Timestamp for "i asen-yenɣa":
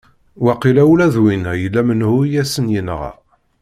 2.23-3.11